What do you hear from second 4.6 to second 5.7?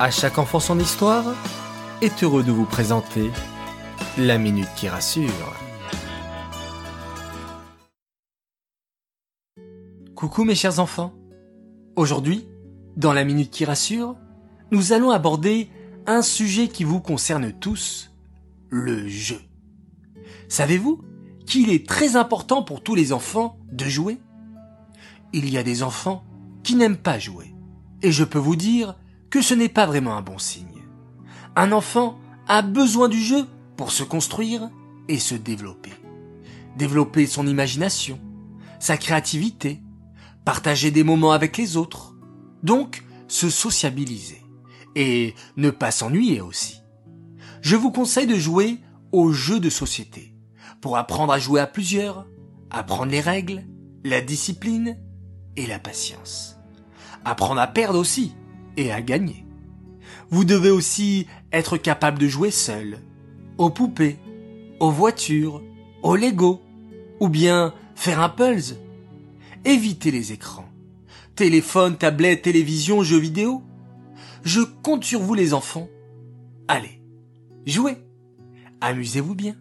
qui rassure.